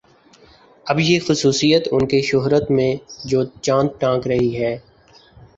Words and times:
اب 0.85 0.99
یہ 0.99 1.19
خصوصیت 1.27 1.87
ان 1.91 2.07
کی 2.07 2.21
شہرت 2.21 2.71
میں 2.71 2.91
جو 3.25 3.43
چاند 3.61 3.89
ٹانک 3.99 4.27
رہی 4.27 4.51
ہے 4.57 4.77